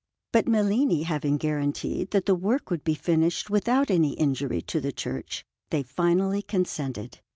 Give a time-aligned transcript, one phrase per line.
[0.31, 4.91] But Mellini having guaranteed that the work would be finished without any injury to the
[4.91, 7.19] church, they finally consented.